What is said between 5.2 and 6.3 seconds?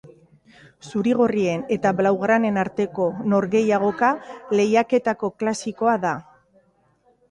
klasikoa da.